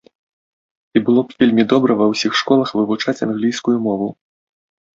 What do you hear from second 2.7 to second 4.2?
вывучаць англійскую мову.